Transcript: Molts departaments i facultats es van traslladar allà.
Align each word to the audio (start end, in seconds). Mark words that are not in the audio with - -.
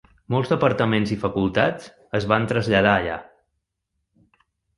Molts 0.35 0.51
departaments 0.53 1.11
i 1.15 1.17
facultats 1.23 1.91
es 2.21 2.25
van 2.33 2.49
traslladar 2.53 2.95
allà. 2.95 3.19